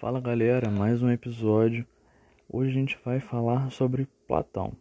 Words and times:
Fala 0.00 0.20
galera, 0.20 0.70
mais 0.70 1.02
um 1.02 1.10
episódio. 1.10 1.84
Hoje 2.48 2.70
a 2.70 2.72
gente 2.72 2.96
vai 3.04 3.18
falar 3.18 3.68
sobre 3.72 4.06
Platão. 4.28 4.72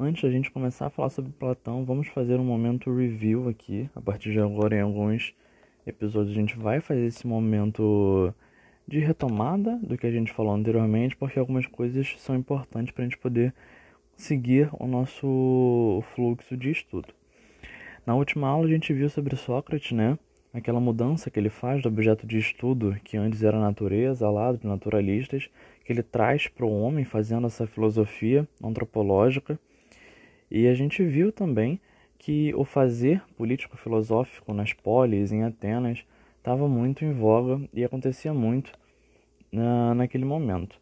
Antes 0.00 0.22
da 0.22 0.30
gente 0.30 0.50
começar 0.50 0.86
a 0.86 0.90
falar 0.90 1.10
sobre 1.10 1.30
Platão, 1.32 1.84
vamos 1.84 2.08
fazer 2.08 2.40
um 2.40 2.44
momento 2.44 2.90
review 2.96 3.46
aqui. 3.46 3.90
A 3.94 4.00
partir 4.00 4.32
de 4.32 4.40
agora, 4.40 4.74
em 4.74 4.80
alguns 4.80 5.34
episódios, 5.86 6.34
a 6.34 6.40
gente 6.40 6.56
vai 6.56 6.80
fazer 6.80 7.04
esse 7.04 7.26
momento 7.26 8.32
de 8.88 9.00
retomada 9.00 9.76
do 9.82 9.98
que 9.98 10.06
a 10.06 10.10
gente 10.10 10.32
falou 10.32 10.54
anteriormente, 10.54 11.14
porque 11.14 11.38
algumas 11.38 11.66
coisas 11.66 12.14
são 12.16 12.34
importantes 12.36 12.94
para 12.94 13.02
a 13.02 13.06
gente 13.06 13.18
poder 13.18 13.52
seguir 14.16 14.70
o 14.80 14.86
nosso 14.86 16.02
fluxo 16.14 16.56
de 16.56 16.70
estudo. 16.70 17.12
Na 18.06 18.14
última 18.14 18.48
aula, 18.48 18.64
a 18.64 18.70
gente 18.70 18.94
viu 18.94 19.10
sobre 19.10 19.36
Sócrates, 19.36 19.92
né? 19.92 20.18
Aquela 20.56 20.80
mudança 20.80 21.30
que 21.30 21.38
ele 21.38 21.50
faz 21.50 21.82
do 21.82 21.88
objeto 21.88 22.26
de 22.26 22.38
estudo, 22.38 22.96
que 23.04 23.16
antes 23.16 23.42
era 23.42 23.60
natureza, 23.60 24.28
lado 24.30 24.58
de 24.58 24.66
naturalistas, 24.66 25.50
que 25.84 25.92
ele 25.92 26.02
traz 26.02 26.48
para 26.48 26.64
o 26.64 26.80
homem 26.80 27.04
fazendo 27.04 27.46
essa 27.46 27.66
filosofia 27.66 28.48
antropológica. 28.62 29.58
E 30.50 30.66
a 30.66 30.74
gente 30.74 31.04
viu 31.04 31.30
também 31.30 31.78
que 32.18 32.54
o 32.54 32.64
fazer 32.64 33.22
político-filosófico 33.36 34.54
nas 34.54 34.72
polis, 34.72 35.30
em 35.30 35.44
Atenas, 35.44 36.04
estava 36.38 36.66
muito 36.66 37.04
em 37.04 37.12
voga 37.12 37.60
e 37.74 37.84
acontecia 37.84 38.32
muito 38.32 38.72
na, 39.52 39.94
naquele 39.94 40.24
momento. 40.24 40.80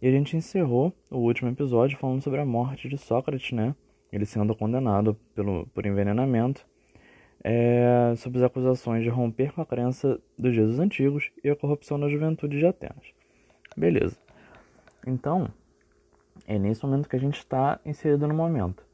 E 0.00 0.06
a 0.06 0.10
gente 0.10 0.36
encerrou 0.36 0.94
o 1.10 1.18
último 1.18 1.50
episódio 1.50 1.98
falando 1.98 2.22
sobre 2.22 2.40
a 2.40 2.44
morte 2.44 2.88
de 2.88 2.96
Sócrates, 2.96 3.52
né? 3.52 3.74
Ele 4.12 4.24
sendo 4.24 4.54
condenado 4.54 5.16
pelo, 5.34 5.66
por 5.74 5.84
envenenamento 5.84 6.64
é, 7.42 8.14
sob 8.16 8.38
as 8.38 8.44
acusações 8.44 9.02
de 9.02 9.08
romper 9.08 9.52
com 9.52 9.62
a 9.62 9.66
crença 9.66 10.20
dos 10.38 10.54
deuses 10.54 10.78
antigos 10.78 11.30
e 11.42 11.48
a 11.48 11.56
corrupção 11.56 11.98
da 11.98 12.08
juventude 12.08 12.58
de 12.58 12.66
Atenas. 12.66 13.14
Beleza. 13.76 14.18
Então, 15.06 15.48
é 16.46 16.58
nesse 16.58 16.84
momento 16.84 17.08
que 17.08 17.16
a 17.16 17.20
gente 17.20 17.38
está 17.38 17.80
inserido 17.84 18.26
no 18.26 18.34
momento 18.34 18.84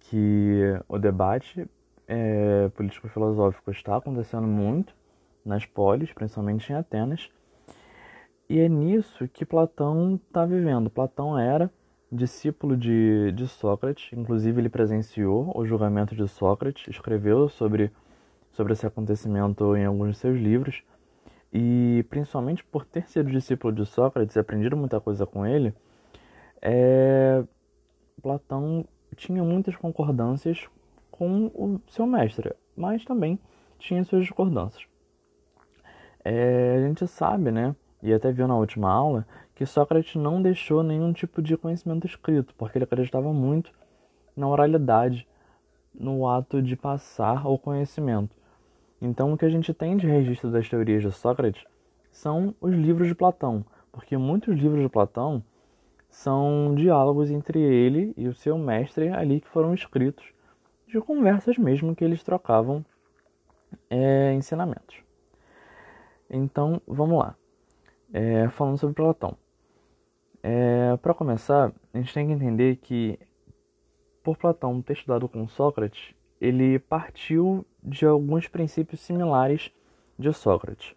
que 0.00 0.60
o 0.88 0.98
debate 0.98 1.66
é, 2.08 2.68
político-filosófico 2.70 3.70
está 3.70 3.96
acontecendo 3.96 4.46
muito 4.46 4.94
nas 5.44 5.64
polis, 5.64 6.12
principalmente 6.12 6.72
em 6.72 6.76
Atenas, 6.76 7.30
e 8.48 8.58
é 8.58 8.68
nisso 8.68 9.28
que 9.28 9.46
Platão 9.46 10.16
está 10.16 10.44
vivendo. 10.44 10.90
Platão 10.90 11.38
era 11.38 11.70
discípulo 12.12 12.76
de, 12.76 13.32
de 13.32 13.48
Sócrates, 13.48 14.12
inclusive 14.12 14.60
ele 14.60 14.68
presenciou 14.68 15.50
o 15.56 15.64
julgamento 15.64 16.14
de 16.14 16.28
Sócrates, 16.28 16.86
escreveu 16.86 17.48
sobre, 17.48 17.90
sobre 18.52 18.74
esse 18.74 18.86
acontecimento 18.86 19.74
em 19.74 19.86
alguns 19.86 20.10
de 20.10 20.18
seus 20.18 20.38
livros, 20.38 20.82
e 21.50 22.04
principalmente 22.10 22.62
por 22.64 22.84
ter 22.84 23.08
sido 23.08 23.30
discípulo 23.30 23.72
de 23.72 23.86
Sócrates 23.86 24.36
e 24.36 24.38
aprendido 24.38 24.76
muita 24.76 25.00
coisa 25.00 25.26
com 25.26 25.46
ele, 25.46 25.74
é, 26.60 27.42
Platão 28.20 28.84
tinha 29.16 29.42
muitas 29.42 29.74
concordâncias 29.74 30.68
com 31.10 31.46
o 31.46 31.80
seu 31.88 32.06
mestre, 32.06 32.54
mas 32.76 33.04
também 33.04 33.38
tinha 33.78 34.04
suas 34.04 34.22
discordâncias. 34.22 34.84
É, 36.24 36.76
a 36.76 36.86
gente 36.86 37.06
sabe, 37.06 37.50
né, 37.50 37.74
e 38.02 38.12
até 38.12 38.32
viu 38.32 38.48
na 38.48 38.56
última 38.56 38.90
aula, 38.90 39.26
que 39.54 39.64
Sócrates 39.64 40.16
não 40.16 40.42
deixou 40.42 40.82
nenhum 40.82 41.12
tipo 41.12 41.40
de 41.40 41.56
conhecimento 41.56 42.06
escrito, 42.06 42.54
porque 42.56 42.78
ele 42.78 42.84
acreditava 42.84 43.32
muito 43.32 43.70
na 44.36 44.48
oralidade, 44.48 45.26
no 45.94 46.26
ato 46.26 46.60
de 46.60 46.74
passar 46.74 47.46
o 47.46 47.58
conhecimento. 47.58 48.34
Então, 49.00 49.32
o 49.32 49.38
que 49.38 49.44
a 49.44 49.50
gente 49.50 49.72
tem 49.74 49.96
de 49.96 50.06
registro 50.06 50.50
das 50.50 50.68
teorias 50.68 51.02
de 51.02 51.12
Sócrates 51.12 51.64
são 52.10 52.54
os 52.60 52.74
livros 52.74 53.08
de 53.08 53.14
Platão, 53.14 53.64
porque 53.90 54.16
muitos 54.16 54.56
livros 54.56 54.80
de 54.80 54.88
Platão 54.88 55.42
são 56.08 56.74
diálogos 56.74 57.30
entre 57.30 57.58
ele 57.60 58.12
e 58.16 58.28
o 58.28 58.34
seu 58.34 58.58
mestre 58.58 59.08
ali 59.08 59.40
que 59.40 59.48
foram 59.48 59.74
escritos, 59.74 60.24
de 60.86 61.00
conversas 61.00 61.56
mesmo 61.56 61.96
que 61.96 62.04
eles 62.04 62.22
trocavam 62.22 62.84
é, 63.88 64.32
ensinamentos. 64.34 65.02
Então, 66.28 66.80
vamos 66.86 67.18
lá. 67.18 67.34
É, 68.12 68.48
falando 68.50 68.76
sobre 68.76 68.94
Platão. 68.94 69.36
É, 70.42 70.96
Para 70.98 71.14
começar, 71.14 71.72
a 71.94 71.98
gente 71.98 72.12
tem 72.12 72.26
que 72.26 72.32
entender 72.32 72.76
que, 72.76 73.18
por 74.22 74.36
Platão 74.36 74.82
ter 74.82 74.92
estudado 74.92 75.28
com 75.28 75.48
Sócrates, 75.48 76.14
ele 76.40 76.78
partiu 76.78 77.64
de 77.82 78.04
alguns 78.04 78.48
princípios 78.48 79.00
similares 79.00 79.72
de 80.18 80.32
Sócrates. 80.32 80.94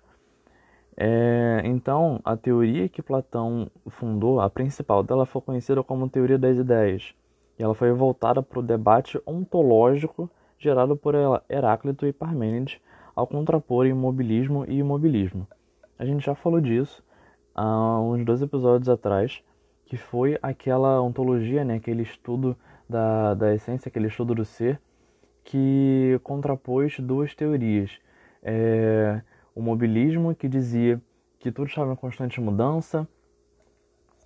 É, 0.98 1.62
então, 1.66 2.20
a 2.24 2.36
teoria 2.36 2.90
que 2.90 3.02
Platão 3.02 3.70
fundou, 3.88 4.42
a 4.42 4.50
principal 4.50 5.04
dela, 5.04 5.26
foi 5.26 5.42
conhecida 5.42 5.84
como 5.84 6.10
teoria 6.10 6.38
das 6.38 6.58
ideias, 6.58 7.14
e 7.58 7.64
ela 7.64 7.74
foi 7.74 7.92
voltada 7.92 8.42
para 8.42 8.60
o 8.60 8.64
debate 8.64 9.22
ontológico 9.26 10.30
gerado 10.58 10.96
por 10.96 11.14
Heráclito 11.50 12.06
e 12.08 12.14
Parmênides 12.14 12.80
ao 13.16 13.28
contrapor 13.28 13.86
imobilismo 13.86 14.66
e 14.68 14.80
imobilismo. 14.80 15.48
A 15.98 16.06
gente 16.06 16.26
já 16.26 16.36
falou 16.36 16.60
disso 16.60 17.04
há 17.56 18.00
uns 18.02 18.24
dois 18.26 18.42
episódios 18.42 18.90
atrás, 18.90 19.42
que 19.86 19.98
foi 19.98 20.38
aquela 20.42 21.02
ontologia, 21.02 21.64
né, 21.64 21.76
aquele 21.76 22.04
estudo 22.04 22.56
da, 22.88 23.34
da 23.34 23.56
essência, 23.56 23.90
aquele 23.90 24.08
estudo 24.08 24.36
do 24.36 24.44
ser, 24.44 24.80
que 25.44 26.20
contrapôs 26.24 27.00
duas 27.00 27.34
teorias. 27.34 27.92
É, 28.44 29.22
o 29.56 29.62
mobilismo, 29.62 30.36
que 30.36 30.50
dizia 30.50 31.02
que 31.40 31.52
tudo 31.52 31.68
estava 31.68 31.94
em 31.94 31.96
constante 31.96 32.42
mudança, 32.42 33.08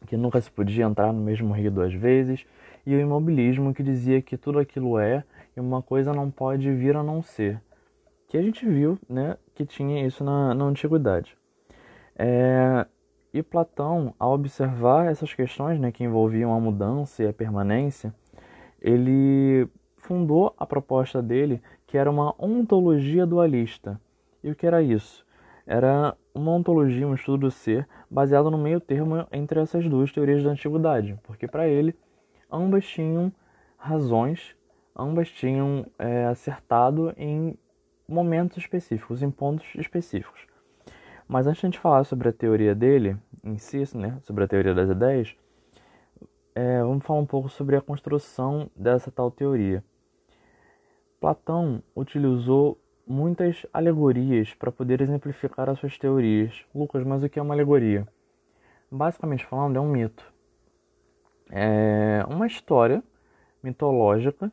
que 0.07 0.17
nunca 0.17 0.39
se 0.41 0.49
podia 0.49 0.85
entrar 0.85 1.13
no 1.13 1.21
mesmo 1.21 1.53
rio 1.53 1.69
duas 1.69 1.93
vezes, 1.93 2.45
e 2.85 2.95
o 2.95 2.99
imobilismo, 2.99 3.73
que 3.73 3.83
dizia 3.83 4.21
que 4.21 4.37
tudo 4.37 4.59
aquilo 4.59 4.97
é 4.97 5.23
e 5.55 5.59
uma 5.59 5.81
coisa 5.81 6.13
não 6.13 6.31
pode 6.31 6.71
vir 6.71 6.95
a 6.95 7.03
não 7.03 7.21
ser. 7.21 7.61
Que 8.27 8.37
a 8.37 8.41
gente 8.41 8.65
viu 8.65 8.97
né, 9.07 9.37
que 9.53 9.65
tinha 9.65 10.05
isso 10.05 10.23
na, 10.23 10.53
na 10.53 10.65
antiguidade. 10.65 11.37
É, 12.17 12.85
e 13.33 13.43
Platão, 13.43 14.13
ao 14.17 14.33
observar 14.33 15.11
essas 15.11 15.33
questões 15.33 15.79
né, 15.79 15.91
que 15.91 16.03
envolviam 16.03 16.53
a 16.53 16.59
mudança 16.59 17.23
e 17.23 17.27
a 17.27 17.33
permanência, 17.33 18.13
ele 18.81 19.67
fundou 19.97 20.53
a 20.57 20.65
proposta 20.65 21.21
dele, 21.21 21.61
que 21.85 21.97
era 21.97 22.09
uma 22.09 22.33
ontologia 22.39 23.25
dualista. 23.25 23.99
E 24.43 24.49
o 24.49 24.55
que 24.55 24.65
era 24.65 24.81
isso? 24.81 25.25
Era 25.67 26.15
uma 26.33 26.51
ontologia, 26.51 27.07
um 27.07 27.13
estudo 27.13 27.41
do 27.41 27.51
ser, 27.51 27.87
baseado 28.09 28.49
no 28.49 28.57
meio 28.57 28.79
termo 28.79 29.27
entre 29.31 29.59
essas 29.59 29.87
duas 29.87 30.11
teorias 30.11 30.43
da 30.43 30.49
antiguidade, 30.49 31.19
porque 31.23 31.47
para 31.47 31.67
ele 31.67 31.95
ambas 32.51 32.87
tinham 32.87 33.31
razões, 33.77 34.55
ambas 34.95 35.29
tinham 35.29 35.85
é, 35.99 36.25
acertado 36.25 37.13
em 37.15 37.55
momentos 38.07 38.57
específicos, 38.57 39.21
em 39.21 39.29
pontos 39.29 39.67
específicos. 39.75 40.48
Mas 41.29 41.45
antes 41.45 41.61
de 41.61 41.67
a 41.67 41.69
gente 41.69 41.79
falar 41.79 42.03
sobre 42.05 42.27
a 42.27 42.33
teoria 42.33 42.73
dele, 42.73 43.15
si, 43.59 43.83
né, 43.95 44.17
sobre 44.23 44.43
a 44.43 44.47
teoria 44.47 44.73
das 44.73 44.89
ideias, 44.89 45.35
é, 46.55 46.81
vamos 46.81 47.05
falar 47.05 47.19
um 47.19 47.25
pouco 47.25 47.47
sobre 47.47 47.75
a 47.75 47.81
construção 47.81 48.67
dessa 48.75 49.11
tal 49.11 49.29
teoria. 49.29 49.83
Platão 51.21 51.83
utilizou 51.95 52.81
muitas 53.05 53.63
alegorias 53.71 54.55
para 54.55 54.71
poder 54.71 55.01
exemplificar 55.01 55.69
as 55.69 55.77
suas 55.77 55.99
teorias. 55.99 56.65
Lucas, 56.73 57.03
mas 57.03 57.21
o 57.21 57.29
que 57.29 57.37
é 57.37 57.41
uma 57.43 57.53
alegoria? 57.53 58.07
Basicamente 58.91 59.45
falando, 59.45 59.77
é 59.77 59.79
um 59.79 59.87
mito. 59.87 60.33
É 61.51 62.25
uma 62.27 62.47
história 62.47 63.03
mitológica, 63.61 64.51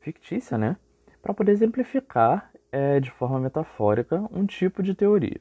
fictícia, 0.00 0.58
né? 0.58 0.76
Para 1.22 1.32
poder 1.32 1.52
exemplificar 1.52 2.50
é, 2.70 3.00
de 3.00 3.10
forma 3.10 3.40
metafórica 3.40 4.22
um 4.30 4.44
tipo 4.44 4.82
de 4.82 4.94
teoria. 4.94 5.40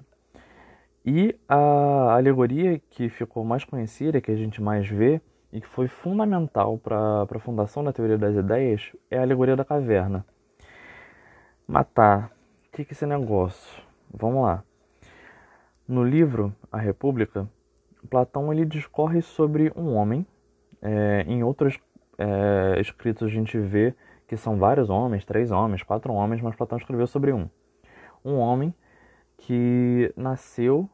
E 1.06 1.36
a 1.48 2.16
alegoria 2.16 2.80
que 2.90 3.10
ficou 3.10 3.44
mais 3.44 3.64
conhecida, 3.64 4.22
que 4.22 4.32
a 4.32 4.36
gente 4.36 4.62
mais 4.62 4.88
vê, 4.88 5.22
e 5.52 5.60
que 5.60 5.68
foi 5.68 5.88
fundamental 5.88 6.78
para 6.78 7.24
a 7.24 7.40
fundação 7.40 7.84
da 7.84 7.92
teoria 7.92 8.18
das 8.18 8.36
ideias, 8.36 8.92
é 9.10 9.18
a 9.18 9.22
alegoria 9.22 9.56
da 9.56 9.66
caverna. 9.66 10.26
Matar. 11.68 12.32
O 12.68 12.72
que, 12.72 12.86
que 12.86 12.92
é 12.92 12.94
esse 12.94 13.06
negócio? 13.06 13.82
Vamos 14.14 14.44
lá. 14.44 14.64
No 15.88 16.04
livro 16.04 16.54
A 16.72 16.78
República, 16.78 17.50
Platão 18.10 18.54
ele 18.54 18.66
discorre 18.66 19.22
sobre 19.22 19.72
um 19.76 19.96
homem. 19.96 20.26
É, 20.82 21.26
em 21.28 21.44
outros 21.44 21.80
é, 22.18 22.80
escritos 22.80 23.28
a 23.28 23.32
gente 23.32 23.58
vê 23.58 23.96
que 24.28 24.38
são 24.38 24.58
vários 24.58 24.90
homens, 24.90 25.26
três 25.26 25.50
homens, 25.50 25.82
quatro 25.82 26.14
homens, 26.14 26.42
mas 26.42 26.56
Platão 26.56 26.78
escreveu 26.78 27.08
sobre 27.08 27.34
um. 27.34 27.50
Um 28.24 28.36
homem 28.38 28.74
que 29.40 30.14
nasceu, 30.16 30.90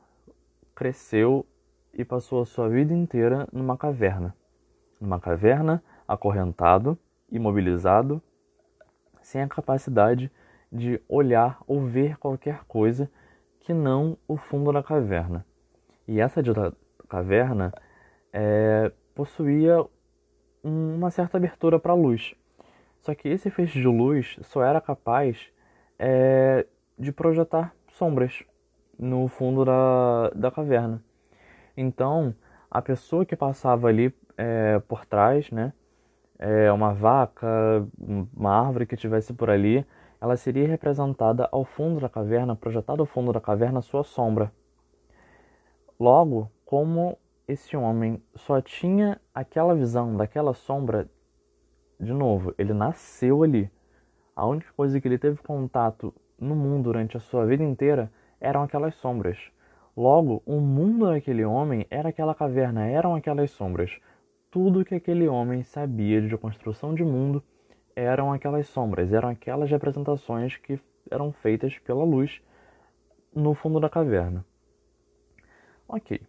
cresceu 0.73 1.45
e 1.93 2.05
passou 2.05 2.41
a 2.41 2.45
sua 2.45 2.69
vida 2.69 2.93
inteira 2.93 3.47
numa 3.51 3.77
caverna. 3.77 4.35
Numa 4.99 5.19
caverna, 5.19 5.83
acorrentado, 6.07 6.97
imobilizado, 7.31 8.21
sem 9.21 9.41
a 9.41 9.47
capacidade 9.47 10.31
de 10.71 11.01
olhar 11.07 11.59
ou 11.67 11.81
ver 11.81 12.17
qualquer 12.17 12.63
coisa 12.65 13.09
que 13.59 13.73
não 13.73 14.17
o 14.27 14.37
fundo 14.37 14.71
da 14.71 14.83
caverna. 14.83 15.45
E 16.07 16.19
essa 16.19 16.41
dita 16.41 16.73
caverna 17.09 17.73
é, 18.31 18.91
possuía 19.15 19.83
uma 20.63 21.09
certa 21.09 21.37
abertura 21.37 21.79
para 21.79 21.93
a 21.93 21.95
luz. 21.95 22.35
Só 22.99 23.13
que 23.15 23.27
esse 23.27 23.49
feixe 23.49 23.79
de 23.79 23.87
luz 23.87 24.37
só 24.43 24.63
era 24.63 24.79
capaz 24.79 25.51
é, 25.97 26.65
de 26.97 27.11
projetar 27.11 27.73
sombras 27.97 28.43
no 28.97 29.27
fundo 29.27 29.65
da, 29.65 30.29
da 30.35 30.51
caverna. 30.51 31.01
Então, 31.75 32.33
a 32.69 32.81
pessoa 32.81 33.25
que 33.25 33.35
passava 33.35 33.87
ali 33.87 34.13
é, 34.37 34.79
por 34.87 35.05
trás, 35.05 35.49
né, 35.51 35.73
é, 36.37 36.71
uma 36.71 36.93
vaca, 36.93 37.47
uma 38.35 38.51
árvore 38.51 38.85
que 38.85 38.95
estivesse 38.95 39.33
por 39.33 39.49
ali, 39.49 39.85
ela 40.19 40.35
seria 40.35 40.67
representada 40.67 41.47
ao 41.51 41.63
fundo 41.63 41.99
da 41.99 42.09
caverna, 42.09 42.55
projetada 42.55 43.01
ao 43.01 43.05
fundo 43.05 43.31
da 43.31 43.41
caverna 43.41 43.81
sua 43.81 44.03
sombra. 44.03 44.51
Logo, 45.99 46.51
como 46.65 47.17
esse 47.47 47.77
homem 47.77 48.21
só 48.35 48.59
tinha 48.59 49.21
aquela 49.33 49.75
visão 49.75 50.17
daquela 50.17 50.53
sombra, 50.53 51.09
de 51.99 52.11
novo, 52.11 52.53
ele 52.57 52.73
nasceu 52.73 53.43
ali. 53.43 53.69
A 54.35 54.45
única 54.45 54.71
coisa 54.75 54.99
que 54.99 55.07
ele 55.07 55.17
teve 55.17 55.37
contato 55.41 56.13
no 56.39 56.55
mundo 56.55 56.83
durante 56.83 57.17
a 57.17 57.19
sua 57.19 57.45
vida 57.45 57.63
inteira 57.63 58.11
eram 58.39 58.63
aquelas 58.63 58.95
sombras. 58.95 59.37
Logo, 59.95 60.43
o 60.45 60.59
mundo 60.59 61.07
daquele 61.07 61.45
homem 61.45 61.85
era 61.89 62.09
aquela 62.09 62.35
caverna, 62.35 62.85
eram 62.85 63.15
aquelas 63.15 63.51
sombras. 63.51 63.97
Tudo 64.51 64.83
que 64.83 64.95
aquele 64.95 65.27
homem 65.27 65.63
sabia 65.63 66.21
de 66.21 66.37
construção 66.37 66.93
de 66.93 67.03
mundo 67.03 67.43
eram 67.95 68.33
aquelas 68.33 68.67
sombras, 68.67 69.13
eram 69.13 69.29
aquelas 69.29 69.71
representações 69.71 70.57
que 70.57 70.79
eram 71.09 71.31
feitas 71.31 71.77
pela 71.79 72.03
luz 72.03 72.41
no 73.33 73.53
fundo 73.53 73.79
da 73.79 73.89
caverna. 73.89 74.45
Ok. 75.87 76.21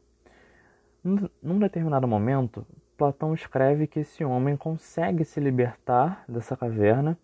Num 1.42 1.58
determinado 1.58 2.06
momento, 2.06 2.66
Platão 2.96 3.34
escreve 3.34 3.86
que 3.86 4.00
esse 4.00 4.24
homem 4.24 4.56
consegue 4.56 5.24
se 5.24 5.38
libertar 5.38 6.24
dessa 6.28 6.56
caverna 6.56 7.18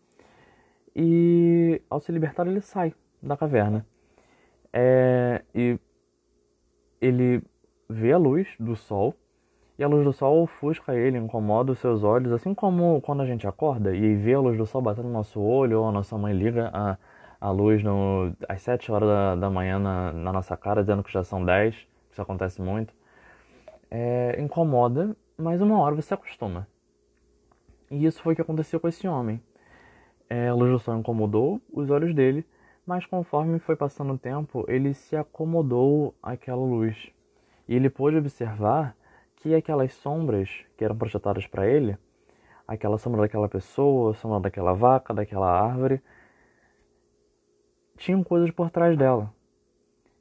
e, 0.95 1.81
ao 1.89 2.01
se 2.01 2.13
libertar, 2.13 2.47
ele 2.47 2.61
sai 2.61 2.95
da 3.23 3.37
caverna. 3.37 3.87
É, 4.73 5.43
e 5.55 5.79
ele 7.01 7.43
vê 7.89 8.13
a 8.13 8.19
luz 8.19 8.49
do 8.59 8.75
sol 8.75 9.15
e 9.79 9.85
a 9.85 9.89
luz 9.89 10.05
do 10.05 10.13
sol 10.13 10.43
ofusca 10.43 10.95
ele, 10.95 11.19
incomoda 11.19 11.73
os 11.73 11.79
seus 11.79 12.05
olhos, 12.05 12.33
assim 12.33 12.55
como 12.55 13.01
quando 13.01 13.23
a 13.23 13.27
gente 13.27 13.47
acorda 13.47 13.95
e 13.95 14.15
vê 14.15 14.35
a 14.35 14.41
luz 14.41 14.57
do 14.57 14.67
sol 14.67 14.81
batendo 14.81 15.09
no 15.09 15.13
nosso 15.13 15.41
olho 15.41 15.81
ou 15.81 15.89
a 15.89 15.93
nossa 15.93 16.17
mãe 16.17 16.33
liga 16.33 16.71
a, 16.73 16.97
a 17.41 17.51
luz 17.51 17.83
no, 17.83 18.33
às 18.49 18.63
7 18.63 18.93
horas 18.93 19.09
da, 19.09 19.35
da 19.35 19.51
manhã 19.51 19.79
na, 19.79 20.13
na, 20.13 20.33
nossa 20.33 20.57
cara, 20.57 20.83
dizendo 20.83 21.03
que 21.03 21.13
já 21.13 21.25
são 21.25 21.45
10, 21.45 21.75
isso 22.11 22.23
acontece 22.23 22.63
muito. 22.63 22.95
É, 23.91 24.37
incomoda, 24.41 25.17
mas 25.37 25.61
uma 25.61 25.79
hora 25.81 25.95
você 25.95 26.15
acostuma. 26.15 26.67
E 27.91 28.07
isso 28.07 28.23
foi 28.23 28.35
o 28.35 28.37
que 28.37 28.43
aconteceu 28.43 28.79
com 28.79 28.89
esse 28.89 29.09
homem. 29.09 29.43
A 30.33 30.55
luz 30.55 30.71
do 30.71 30.79
sol 30.79 30.97
incomodou 30.97 31.61
os 31.73 31.91
olhos 31.91 32.15
dele 32.15 32.47
mas 32.87 33.07
conforme 33.07 33.59
foi 33.61 33.77
passando 33.77 34.15
o 34.15 34.19
tempo, 34.19 34.65
ele 34.69 34.93
se 34.93 35.17
acomodou 35.17 36.15
àquela 36.23 36.61
luz. 36.61 37.11
E 37.69 37.77
ele 37.77 37.89
pôde 37.89 38.17
observar 38.17 38.97
que 39.37 39.55
aquelas 39.55 39.95
sombras 39.95 40.51
que 40.77 40.85
eram 40.85 40.97
projetadas 40.97 41.47
para 41.47 41.67
ele, 41.67 41.97
aquela 42.67 42.99
sombra 42.99 43.23
daquela 43.23 43.49
pessoa, 43.49 44.11
a 44.11 44.15
sombra 44.15 44.41
daquela 44.41 44.73
vaca, 44.73 45.15
daquela 45.15 45.49
árvore, 45.49 46.03
tinham 47.97 48.25
coisas 48.25 48.51
por 48.51 48.71
trás 48.71 48.97
dela. 48.99 49.33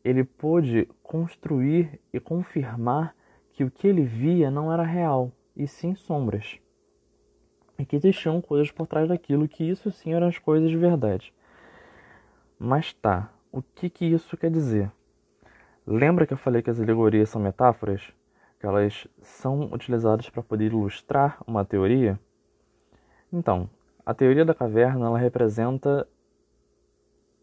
Ele 0.03 0.23
pôde 0.23 0.87
construir 1.01 1.99
e 2.13 2.19
confirmar 2.19 3.15
que 3.53 3.63
o 3.63 3.71
que 3.71 3.87
ele 3.87 4.03
via 4.03 4.51
não 4.51 4.71
era 4.71 4.83
real, 4.83 5.31
e 5.55 5.67
sim 5.67 5.95
sombras. 5.95 6.60
E 7.81 7.85
que 7.85 7.95
existiam 7.95 8.39
coisas 8.39 8.69
por 8.69 8.85
trás 8.85 9.09
daquilo, 9.09 9.47
que 9.47 9.63
isso 9.63 9.89
sim 9.91 10.13
eram 10.13 10.27
as 10.27 10.37
coisas 10.37 10.69
de 10.69 10.77
verdade. 10.77 11.33
Mas 12.59 12.93
tá, 12.93 13.33
o 13.51 13.59
que, 13.59 13.89
que 13.89 14.05
isso 14.05 14.37
quer 14.37 14.51
dizer? 14.51 14.91
Lembra 15.87 16.27
que 16.27 16.33
eu 16.33 16.37
falei 16.37 16.61
que 16.61 16.69
as 16.69 16.79
alegorias 16.79 17.29
são 17.29 17.41
metáforas? 17.41 18.13
Que 18.59 18.67
elas 18.67 19.07
são 19.23 19.63
utilizadas 19.73 20.29
para 20.29 20.43
poder 20.43 20.65
ilustrar 20.65 21.39
uma 21.47 21.65
teoria? 21.65 22.19
Então, 23.33 23.67
a 24.05 24.13
teoria 24.13 24.45
da 24.45 24.53
caverna 24.53 25.07
ela 25.07 25.17
representa 25.17 26.07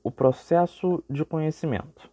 o 0.04 0.10
processo 0.12 1.02
de 1.10 1.24
conhecimento. 1.24 2.08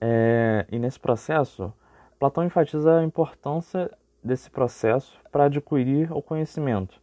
É, 0.00 0.66
e 0.72 0.76
nesse 0.80 0.98
processo, 0.98 1.72
Platão 2.18 2.42
enfatiza 2.42 2.98
a 2.98 3.04
importância 3.04 3.88
desse 4.24 4.50
processo 4.50 5.16
para 5.30 5.44
adquirir 5.44 6.12
o 6.12 6.20
conhecimento. 6.20 7.00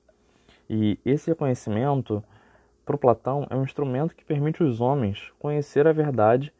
E 0.70 1.00
esse 1.06 1.34
conhecimento 1.36 2.24
para 2.86 2.98
Platão, 2.98 3.48
é 3.50 3.56
um 3.56 3.64
instrumento 3.64 4.16
que 4.16 4.24
permite 4.24 4.64
os 4.64 4.80
homens 4.80 5.32
conhecer 5.40 5.88
a 5.88 5.92
verdade 5.92 6.54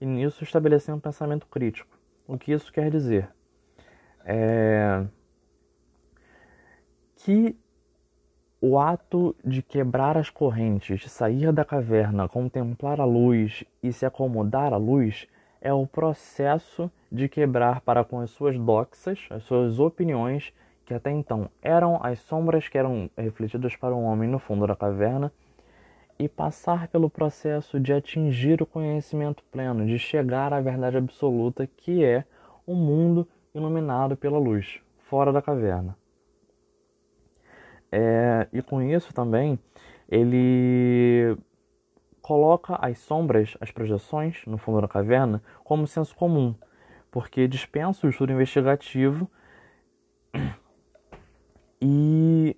e 0.00 0.06
nisso 0.06 0.42
estabelecer 0.42 0.94
um 0.94 0.98
pensamento 0.98 1.46
crítico. 1.46 1.96
O 2.26 2.36
que 2.36 2.52
isso 2.52 2.72
quer 2.72 2.90
dizer? 2.90 3.28
É 4.24 5.04
que 7.22 7.54
o 8.60 8.78
ato 8.78 9.34
de 9.44 9.62
quebrar 9.62 10.16
as 10.16 10.30
correntes, 10.30 11.10
sair 11.10 11.52
da 11.52 11.64
caverna, 11.64 12.28
contemplar 12.28 13.00
a 13.00 13.04
luz 13.04 13.64
e 13.82 13.92
se 13.92 14.04
acomodar 14.04 14.72
à 14.72 14.76
luz 14.76 15.26
é 15.60 15.72
o 15.72 15.86
processo 15.86 16.90
de 17.12 17.28
quebrar 17.28 17.80
para 17.82 18.04
com 18.04 18.20
as 18.20 18.30
suas 18.30 18.58
doxas, 18.58 19.26
as 19.30 19.42
suas 19.44 19.78
opiniões, 19.78 20.52
que 20.90 20.94
até 20.94 21.12
então 21.12 21.48
eram 21.62 22.00
as 22.02 22.18
sombras 22.18 22.66
que 22.66 22.76
eram 22.76 23.08
refletidas 23.16 23.76
para 23.76 23.94
o 23.94 24.02
homem 24.02 24.28
no 24.28 24.40
fundo 24.40 24.66
da 24.66 24.74
caverna, 24.74 25.32
e 26.18 26.28
passar 26.28 26.88
pelo 26.88 27.08
processo 27.08 27.78
de 27.78 27.92
atingir 27.92 28.60
o 28.60 28.66
conhecimento 28.66 29.44
pleno, 29.52 29.86
de 29.86 30.00
chegar 30.00 30.52
à 30.52 30.60
verdade 30.60 30.96
absoluta 30.96 31.64
que 31.64 32.04
é 32.04 32.24
o 32.66 32.74
mundo 32.74 33.26
iluminado 33.54 34.16
pela 34.16 34.36
luz, 34.36 34.80
fora 34.98 35.32
da 35.32 35.40
caverna. 35.40 35.96
É, 37.92 38.48
e 38.52 38.60
com 38.60 38.82
isso 38.82 39.14
também 39.14 39.60
ele 40.08 41.38
coloca 42.20 42.76
as 42.82 42.98
sombras, 42.98 43.56
as 43.60 43.70
projeções 43.70 44.44
no 44.44 44.58
fundo 44.58 44.80
da 44.80 44.88
caverna 44.88 45.40
como 45.62 45.86
senso 45.86 46.16
comum, 46.16 46.52
porque 47.12 47.46
dispensa 47.46 48.08
o 48.08 48.10
estudo 48.10 48.32
investigativo 48.32 49.30
e 51.80 52.56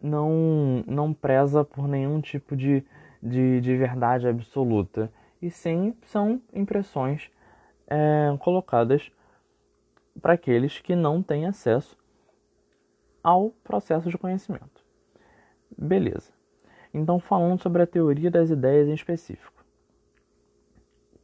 não, 0.00 0.84
não 0.86 1.12
preza 1.12 1.64
por 1.64 1.88
nenhum 1.88 2.20
tipo 2.20 2.56
de, 2.56 2.84
de, 3.22 3.60
de 3.60 3.76
verdade 3.76 4.28
absoluta, 4.28 5.12
e 5.40 5.50
sim 5.50 5.96
são 6.02 6.40
impressões 6.52 7.30
é, 7.88 8.36
colocadas 8.38 9.10
para 10.20 10.34
aqueles 10.34 10.78
que 10.80 10.94
não 10.94 11.22
têm 11.22 11.46
acesso 11.46 11.96
ao 13.22 13.50
processo 13.64 14.10
de 14.10 14.18
conhecimento. 14.18 14.84
Beleza. 15.76 16.32
Então, 16.92 17.18
falando 17.18 17.60
sobre 17.60 17.82
a 17.82 17.86
teoria 17.86 18.30
das 18.30 18.50
ideias 18.50 18.88
em 18.88 18.94
específico. 18.94 19.64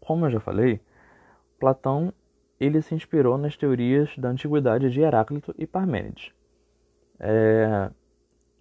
Como 0.00 0.24
eu 0.24 0.30
já 0.30 0.40
falei, 0.40 0.80
Platão 1.58 2.12
ele 2.58 2.80
se 2.82 2.94
inspirou 2.94 3.38
nas 3.38 3.56
teorias 3.56 4.16
da 4.16 4.30
antiguidade 4.30 4.90
de 4.90 5.00
Heráclito 5.00 5.54
e 5.56 5.66
Parmênides. 5.66 6.32
É, 7.20 7.90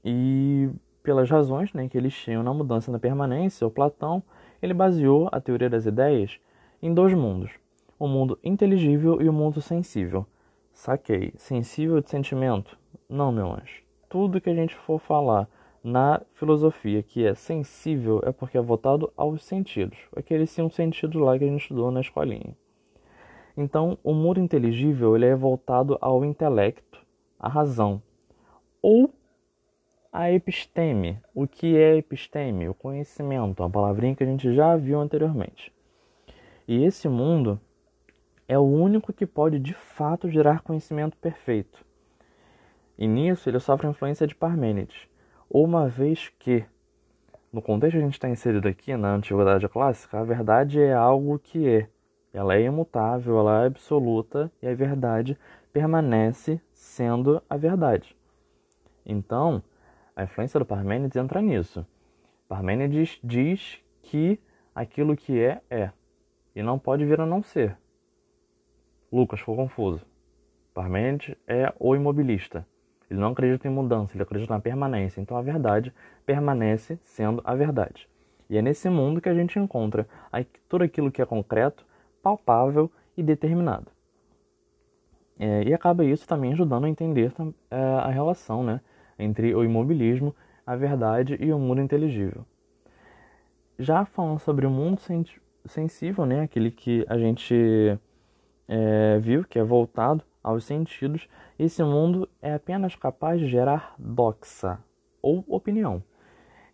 e 0.04 0.70
pelas 1.04 1.30
razões 1.30 1.72
né, 1.74 1.88
que 1.88 1.98
eles 1.98 2.14
tinham 2.14 2.44
na 2.44 2.54
mudança 2.54 2.92
na 2.92 3.00
permanência, 3.00 3.66
o 3.66 3.72
Platão 3.72 4.22
ele 4.62 4.74
baseou 4.74 5.30
a 5.32 5.40
teoria 5.40 5.70
das 5.70 5.86
ideias 5.86 6.40
em 6.82 6.94
dois 6.94 7.14
mundos: 7.14 7.52
o 8.00 8.08
mundo 8.08 8.38
inteligível 8.44 9.22
e 9.22 9.30
o 9.30 9.34
mundo 9.34 9.62
sensível. 9.62 10.26
Saquei. 10.74 11.34
Sensível 11.38 12.02
de 12.02 12.10
sentimento? 12.10 12.78
Não, 13.10 13.32
meu 13.32 13.52
anjo. 13.52 13.84
Tudo 14.08 14.40
que 14.40 14.50
a 14.50 14.54
gente 14.54 14.76
for 14.76 15.00
falar 15.00 15.50
na 15.84 16.22
filosofia 16.34 17.02
que 17.02 17.26
é 17.26 17.34
sensível 17.34 18.22
é 18.24 18.32
porque 18.32 18.58
é 18.58 18.62
voltado 18.62 19.12
aos 19.16 19.44
sentidos. 19.44 19.98
Aquele 20.16 20.46
sim 20.46 20.62
um 20.62 20.70
sentido 20.70 21.20
lá 21.20 21.38
que 21.38 21.46
a 21.46 21.48
gente 21.48 21.62
estudou 21.62 21.90
na 21.90 22.02
escolinha. 22.02 22.56
Então, 23.56 23.98
o 24.04 24.14
mundo 24.14 24.40
inteligível 24.40 25.16
ele 25.16 25.26
é 25.26 25.36
voltado 25.36 25.98
ao 26.00 26.24
intelecto, 26.24 27.04
à 27.40 27.50
razão, 27.50 28.02
ou 28.82 29.14
a 30.12 30.32
episteme. 30.32 31.20
O 31.34 31.48
que 31.48 31.78
é 31.78 31.98
episteme? 31.98 32.68
O 32.68 32.74
conhecimento, 32.74 33.62
uma 33.62 33.70
palavrinha 33.70 34.16
que 34.16 34.24
a 34.24 34.28
gente 34.28 34.54
já 34.54 34.76
viu 34.76 35.00
anteriormente. 35.00 35.72
E 36.68 36.84
esse 36.84 37.08
mundo 37.08 37.60
é 38.48 38.58
o 38.58 38.64
único 38.64 39.14
que 39.14 39.26
pode 39.26 39.60
de 39.60 39.74
fato 39.74 40.30
gerar 40.30 40.62
conhecimento 40.62 41.16
perfeito. 41.18 41.86
E 42.98 43.08
nisso 43.08 43.48
ele 43.48 43.60
sofre 43.60 43.86
a 43.86 43.92
influência 43.92 44.26
de 44.26 44.34
Parmênides, 44.34 45.08
uma 45.48 45.88
vez 45.88 46.34
que, 46.40 46.66
no 47.54 47.62
contexto 47.62 47.94
que 47.94 48.00
a 48.00 48.06
gente 48.06 48.14
está 48.14 48.28
inserido 48.28 48.68
aqui 48.68 48.98
na 48.98 49.14
Antiguidade 49.14 49.70
Clássica, 49.70 50.20
a 50.20 50.24
verdade 50.24 50.82
é 50.82 50.94
algo 50.94 51.38
que 51.38 51.68
é, 51.68 51.88
ela 52.34 52.56
é 52.56 52.64
imutável, 52.64 53.38
ela 53.38 53.64
é 53.64 53.68
absoluta 53.68 54.52
e 54.62 54.68
a 54.68 54.74
verdade 54.74 55.38
permanece 55.72 56.60
sendo 56.74 57.40
a 57.48 57.56
verdade. 57.56 58.17
Então, 59.10 59.64
a 60.14 60.24
influência 60.24 60.60
do 60.60 60.66
Parmênides 60.66 61.16
entra 61.16 61.42
nisso. 61.42 61.88
Parmênides 62.50 63.18
diz 63.24 63.80
que 64.04 64.38
aquilo 64.76 65.16
que 65.16 65.40
é, 65.40 65.62
é, 65.70 65.92
e 66.54 66.62
não 66.62 66.78
pode 66.78 67.06
vir 67.06 67.22
a 67.22 67.26
não 67.26 67.42
ser. 67.42 67.78
Lucas 69.12 69.40
ficou 69.40 69.56
confuso. 69.56 70.06
Parmênides 70.74 71.36
é 71.48 71.74
o 71.80 71.96
imobilista. 71.96 72.68
Ele 73.10 73.20
não 73.20 73.30
acredita 73.30 73.68
em 73.68 73.72
mudança, 73.72 74.16
ele 74.16 74.24
acredita 74.24 74.54
na 74.54 74.60
permanência. 74.60 75.22
Então 75.22 75.38
a 75.38 75.42
verdade 75.42 75.94
permanece 76.26 77.00
sendo 77.04 77.42
a 77.46 77.56
verdade. 77.56 78.10
E 78.50 78.58
é 78.58 78.62
nesse 78.62 78.90
mundo 78.90 79.22
que 79.22 79.30
a 79.30 79.34
gente 79.34 79.58
encontra 79.58 80.06
tudo 80.68 80.84
aquilo 80.84 81.12
que 81.12 81.22
é 81.22 81.26
concreto, 81.26 81.86
palpável 82.22 82.92
e 83.16 83.24
determinado. 83.24 83.88
É, 85.40 85.64
e 85.64 85.74
acaba 85.74 86.04
isso 86.04 86.28
também 86.28 86.54
ajudando 86.54 86.86
a 86.86 86.90
entender 86.90 87.32
é, 87.70 87.78
a 87.78 88.10
relação 88.10 88.64
né, 88.64 88.82
entre 89.18 89.54
o 89.56 89.64
imobilismo, 89.64 90.36
a 90.66 90.76
verdade 90.76 91.38
e 91.40 91.52
o 91.52 91.60
mundo 91.60 91.82
inteligível. 91.82 92.46
Já 93.80 94.06
falando 94.06 94.40
sobre 94.40 94.66
o 94.66 94.70
mundo 94.70 95.00
sensível, 95.66 96.26
né, 96.26 96.42
aquele 96.42 96.72
que 96.72 97.06
a 97.08 97.18
gente 97.18 97.98
é, 98.68 99.20
viu, 99.20 99.44
que 99.44 99.60
é 99.60 99.64
voltado 99.64 100.24
aos 100.44 100.66
sentidos, 100.66 101.28
esse 101.58 101.84
mundo 101.84 102.28
é 102.42 102.54
apenas 102.54 102.96
capaz 102.96 103.40
de 103.40 103.48
gerar 103.48 103.96
doxa, 103.98 104.80
ou 105.22 105.44
opinião. 105.48 106.04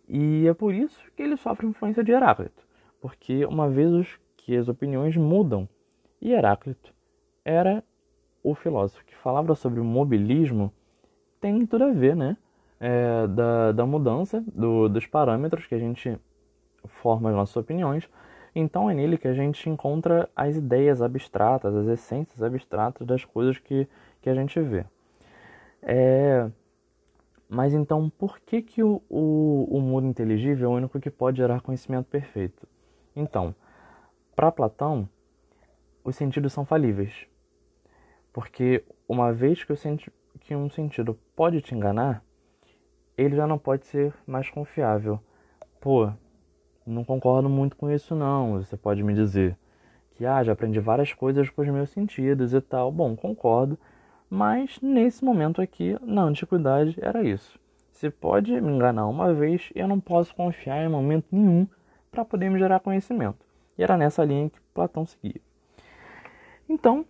E 0.08 0.46
é 0.46 0.54
por 0.54 0.74
isso 0.74 1.00
que 1.16 1.22
ele 1.22 1.36
sofre 1.36 1.66
influência 1.66 2.04
de 2.04 2.12
Heráclito, 2.12 2.66
porque 3.00 3.44
uma 3.46 3.68
vez 3.68 4.18
que 4.36 4.56
as 4.56 4.68
opiniões 4.68 5.16
mudam, 5.16 5.68
e 6.20 6.32
Heráclito 6.32 6.94
era 7.44 7.82
o 8.42 8.54
filósofo 8.54 9.04
que 9.04 9.14
falava 9.16 9.54
sobre 9.54 9.80
o 9.80 9.84
mobilismo, 9.84 10.72
tem 11.44 11.66
tudo 11.66 11.84
a 11.84 11.92
ver, 11.92 12.16
né? 12.16 12.38
É, 12.80 13.26
da, 13.26 13.72
da 13.72 13.86
mudança 13.86 14.42
do, 14.46 14.88
dos 14.88 15.06
parâmetros 15.06 15.66
que 15.66 15.74
a 15.74 15.78
gente 15.78 16.18
forma 16.86 17.28
as 17.28 17.36
nossas 17.36 17.56
opiniões 17.56 18.08
então 18.54 18.88
é 18.88 18.94
nele 18.94 19.18
que 19.18 19.26
a 19.26 19.34
gente 19.34 19.68
encontra 19.68 20.30
as 20.34 20.56
ideias 20.56 21.02
abstratas, 21.02 21.74
as 21.74 21.88
essências 21.88 22.40
abstratas 22.42 23.06
das 23.06 23.24
coisas 23.24 23.58
que, 23.58 23.88
que 24.22 24.30
a 24.30 24.34
gente 24.34 24.60
vê. 24.60 24.86
É... 25.82 26.48
Mas 27.48 27.74
então, 27.74 28.08
por 28.08 28.38
que, 28.40 28.62
que 28.62 28.82
o, 28.82 29.02
o, 29.08 29.68
o 29.70 29.80
mundo 29.80 30.06
inteligível 30.06 30.70
é 30.70 30.72
o 30.72 30.76
único 30.76 31.00
que 31.00 31.10
pode 31.10 31.38
gerar 31.38 31.60
conhecimento 31.60 32.06
perfeito? 32.06 32.66
Então, 33.14 33.54
para 34.36 34.52
Platão, 34.52 35.08
os 36.04 36.16
sentidos 36.16 36.52
são 36.52 36.64
falíveis. 36.64 37.26
Porque 38.32 38.84
uma 39.08 39.32
vez 39.32 39.62
que, 39.62 39.72
o 39.72 39.76
senti 39.76 40.10
que 40.44 40.54
um 40.54 40.68
sentido 40.70 41.18
pode 41.34 41.60
te 41.60 41.74
enganar, 41.74 42.22
ele 43.16 43.34
já 43.34 43.46
não 43.46 43.58
pode 43.58 43.86
ser 43.86 44.14
mais 44.26 44.48
confiável. 44.50 45.18
Pô, 45.80 46.10
não 46.86 47.02
concordo 47.02 47.48
muito 47.48 47.76
com 47.76 47.90
isso 47.90 48.14
não. 48.14 48.62
Você 48.62 48.76
pode 48.76 49.02
me 49.02 49.14
dizer 49.14 49.56
que 50.14 50.24
ah, 50.26 50.44
já 50.44 50.52
aprendi 50.52 50.78
várias 50.78 51.12
coisas 51.12 51.48
com 51.48 51.62
os 51.62 51.68
meus 51.68 51.90
sentidos 51.90 52.52
e 52.52 52.60
tal. 52.60 52.92
Bom, 52.92 53.16
concordo, 53.16 53.78
mas 54.28 54.78
nesse 54.82 55.24
momento 55.24 55.62
aqui, 55.62 55.96
na 56.02 56.22
antiguidade, 56.22 56.96
era 57.00 57.22
isso. 57.22 57.58
Você 57.90 58.10
pode 58.10 58.52
me 58.60 58.70
enganar 58.70 59.06
uma 59.06 59.32
vez 59.32 59.70
e 59.74 59.78
eu 59.78 59.88
não 59.88 59.98
posso 59.98 60.34
confiar 60.34 60.84
em 60.84 60.88
momento 60.88 61.26
nenhum 61.32 61.66
para 62.10 62.24
poder 62.24 62.50
me 62.50 62.58
gerar 62.58 62.80
conhecimento. 62.80 63.46
E 63.78 63.82
era 63.82 63.96
nessa 63.96 64.24
linha 64.24 64.50
que 64.50 64.60
Platão 64.74 65.06
seguia. 65.06 65.40
Então, 66.68 67.06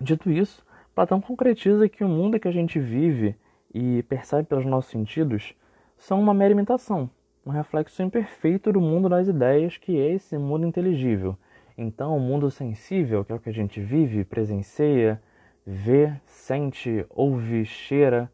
dito 0.00 0.30
isso, 0.30 0.65
Platão 0.96 1.20
concretiza 1.20 1.90
que 1.90 2.02
o 2.02 2.08
mundo 2.08 2.40
que 2.40 2.48
a 2.48 2.50
gente 2.50 2.80
vive 2.80 3.36
e 3.74 4.02
percebe 4.04 4.48
pelos 4.48 4.64
nossos 4.64 4.90
sentidos 4.90 5.54
são 5.98 6.18
uma 6.18 6.32
mera 6.32 6.54
imitação, 6.54 7.10
um 7.44 7.50
reflexo 7.50 8.02
imperfeito 8.02 8.72
do 8.72 8.80
mundo 8.80 9.06
das 9.06 9.28
ideias, 9.28 9.76
que 9.76 10.00
é 10.00 10.14
esse 10.14 10.38
mundo 10.38 10.66
inteligível. 10.66 11.36
Então, 11.76 12.16
o 12.16 12.18
mundo 12.18 12.50
sensível, 12.50 13.26
que 13.26 13.30
é 13.30 13.34
o 13.34 13.38
que 13.38 13.50
a 13.50 13.52
gente 13.52 13.78
vive, 13.78 14.24
presencia, 14.24 15.20
vê, 15.66 16.14
sente, 16.24 17.04
ouve, 17.10 17.66
cheira, 17.66 18.32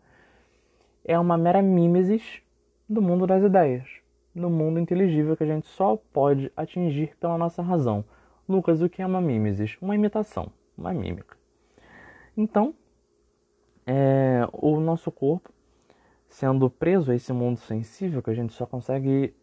é 1.04 1.18
uma 1.18 1.36
mera 1.36 1.60
mimesis 1.60 2.40
do 2.88 3.02
mundo 3.02 3.26
das 3.26 3.42
ideias, 3.42 3.88
do 4.32 4.48
mundo 4.48 4.78
inteligível 4.78 5.36
que 5.36 5.42
a 5.42 5.48
gente 5.48 5.66
só 5.66 5.98
pode 6.12 6.52
atingir 6.56 7.16
pela 7.18 7.36
nossa 7.36 7.60
razão. 7.60 8.04
Lucas, 8.48 8.80
o 8.80 8.88
que 8.88 9.02
é 9.02 9.06
uma 9.06 9.20
mimesis? 9.20 9.76
Uma 9.82 9.96
imitação, 9.96 10.52
uma 10.78 10.94
mímica. 10.94 11.41
Então, 12.36 12.74
é, 13.86 14.46
o 14.52 14.80
nosso 14.80 15.10
corpo 15.10 15.52
sendo 16.32 16.70
preso 16.70 17.12
a 17.12 17.14
esse 17.14 17.32
mundo 17.32 17.58
sensível 17.58 18.22
que 18.22 18.30
a 18.30 18.34
gente 18.34 18.54
só 18.54 18.64
consegue 18.64 19.34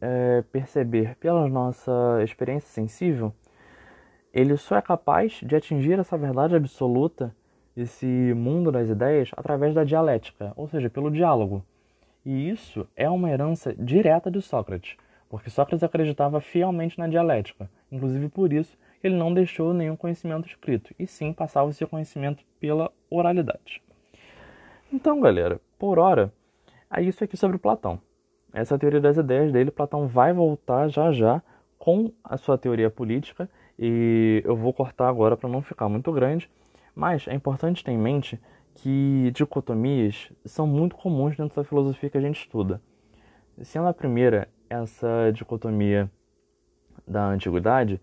é, 0.00 0.42
perceber 0.50 1.16
pela 1.16 1.48
nossa 1.48 1.92
experiência 2.24 2.68
sensível, 2.68 3.32
ele 4.34 4.56
só 4.56 4.76
é 4.76 4.82
capaz 4.82 5.40
de 5.40 5.54
atingir 5.54 5.98
essa 6.00 6.18
verdade 6.18 6.56
absoluta, 6.56 7.34
esse 7.76 8.06
mundo 8.34 8.72
das 8.72 8.88
ideias, 8.88 9.30
através 9.36 9.72
da 9.72 9.84
dialética, 9.84 10.52
ou 10.56 10.66
seja, 10.66 10.90
pelo 10.90 11.12
diálogo. 11.12 11.64
E 12.26 12.50
isso 12.50 12.88
é 12.96 13.08
uma 13.08 13.30
herança 13.30 13.72
direta 13.74 14.28
de 14.28 14.42
Sócrates, 14.42 14.96
porque 15.28 15.48
Sócrates 15.48 15.84
acreditava 15.84 16.40
fielmente 16.40 16.98
na 16.98 17.06
dialética, 17.06 17.70
inclusive 17.90 18.28
por 18.28 18.52
isso 18.52 18.76
ele 19.02 19.16
não 19.16 19.32
deixou 19.32 19.74
nenhum 19.74 19.96
conhecimento 19.96 20.48
escrito, 20.48 20.94
e 20.98 21.06
sim 21.06 21.32
passava 21.32 21.68
o 21.68 21.72
seu 21.72 21.88
conhecimento 21.88 22.44
pela 22.60 22.90
oralidade. 23.10 23.82
Então, 24.92 25.20
galera, 25.20 25.60
por 25.78 25.98
hora, 25.98 26.32
é 26.90 27.02
isso 27.02 27.24
aqui 27.24 27.36
sobre 27.36 27.58
Platão. 27.58 28.00
Essa 28.52 28.74
é 28.74 28.78
teoria 28.78 29.00
das 29.00 29.16
ideias 29.16 29.50
dele. 29.50 29.70
Platão 29.70 30.06
vai 30.06 30.32
voltar 30.32 30.88
já 30.88 31.10
já 31.10 31.42
com 31.78 32.12
a 32.22 32.36
sua 32.36 32.58
teoria 32.58 32.90
política 32.90 33.48
e 33.78 34.42
eu 34.44 34.54
vou 34.54 34.72
cortar 34.72 35.08
agora 35.08 35.36
para 35.36 35.48
não 35.48 35.62
ficar 35.62 35.88
muito 35.88 36.12
grande. 36.12 36.50
Mas 36.94 37.26
é 37.26 37.34
importante 37.34 37.82
ter 37.82 37.92
em 37.92 37.98
mente 37.98 38.38
que 38.74 39.30
dicotomias 39.34 40.30
são 40.44 40.66
muito 40.66 40.94
comuns 40.94 41.36
dentro 41.36 41.56
da 41.56 41.64
filosofia 41.64 42.10
que 42.10 42.18
a 42.18 42.20
gente 42.20 42.40
estuda. 42.40 42.80
Sendo 43.62 43.88
a 43.88 43.94
primeira 43.94 44.48
essa 44.68 45.30
dicotomia 45.32 46.10
da 47.06 47.26
antiguidade, 47.26 48.00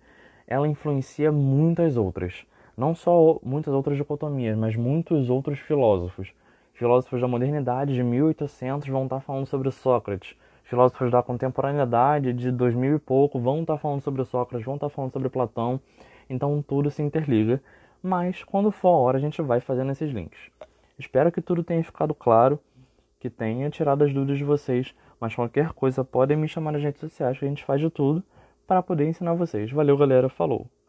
ela 0.50 0.68
influencia 0.68 1.32
muitas 1.32 1.96
outras. 1.96 2.44
Não 2.76 2.96
só 2.96 3.40
muitas 3.44 3.72
outras 3.72 3.96
dicotomias, 3.96 4.58
mas 4.58 4.76
muitos 4.76 5.30
outros 5.30 5.60
filósofos. 5.60 6.34
Filósofos 6.74 7.22
da 7.22 7.28
modernidade 7.28 7.94
de 7.94 8.02
1800 8.02 8.88
vão 8.88 9.04
estar 9.04 9.20
falando 9.20 9.46
sobre 9.46 9.70
Sócrates. 9.70 10.36
Filósofos 10.64 11.12
da 11.12 11.22
contemporaneidade 11.22 12.34
de 12.34 12.52
2000 12.52 12.96
e 12.96 13.00
pouco 13.00 13.40
vão 13.40 13.62
estar 13.62 13.78
falando 13.78 14.02
sobre 14.02 14.26
Sócrates, 14.26 14.66
vão 14.66 14.74
estar 14.76 14.90
falando 14.90 15.12
sobre 15.12 15.30
Platão. 15.30 15.80
Então 16.28 16.64
tudo 16.68 16.90
se 16.90 17.04
interliga. 17.04 17.62
Mas 18.02 18.44
quando 18.44 18.72
for 18.72 18.88
a 18.90 18.98
hora 18.98 19.18
a 19.20 19.22
gente 19.22 19.40
vai 19.44 19.60
fazendo 19.60 19.92
esses 19.92 20.12
links. 20.12 20.40
Espero 20.98 21.32
que 21.32 21.42
tudo 21.42 21.64
tenha 21.64 21.84
ficado 21.84 22.16
claro, 22.16 22.60
que 23.20 23.30
tenha 23.30 23.70
tirado 23.70 24.04
as 24.04 24.12
dúvidas 24.12 24.40
de 24.40 24.44
vocês. 24.44 24.96
Mas 25.20 25.36
qualquer 25.36 25.74
coisa 25.74 26.04
podem 26.04 26.38
me 26.38 26.48
chamar 26.48 26.72
nas 26.72 26.82
redes 26.82 27.02
sociais 27.02 27.38
que 27.38 27.46
a 27.46 27.48
gente 27.48 27.64
faz 27.64 27.80
de 27.80 27.90
tudo 27.92 28.24
para 28.70 28.84
poder 28.84 29.08
ensinar 29.08 29.34
vocês. 29.34 29.72
Valeu, 29.72 29.98
galera. 29.98 30.30
Falou! 30.30 30.70